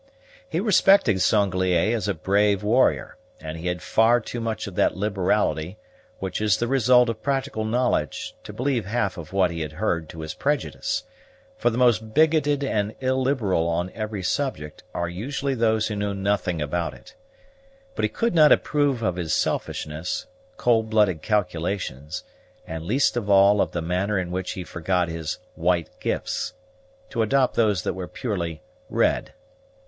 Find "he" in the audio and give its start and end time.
0.49-0.59, 3.59-3.67, 9.51-9.61, 18.03-18.09, 24.53-24.63